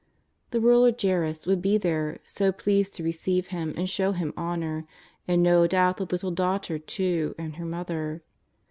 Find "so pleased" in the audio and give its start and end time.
2.23-2.95